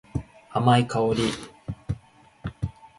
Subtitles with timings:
[0.49, 1.29] 甘い香り。